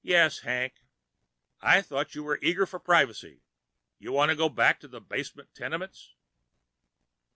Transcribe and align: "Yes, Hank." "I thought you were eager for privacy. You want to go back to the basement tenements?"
"Yes, 0.00 0.38
Hank." 0.38 0.72
"I 1.60 1.82
thought 1.82 2.14
you 2.14 2.22
were 2.24 2.38
eager 2.40 2.64
for 2.64 2.78
privacy. 2.78 3.42
You 3.98 4.10
want 4.10 4.30
to 4.30 4.34
go 4.34 4.48
back 4.48 4.80
to 4.80 4.88
the 4.88 5.02
basement 5.02 5.50
tenements?" 5.54 6.14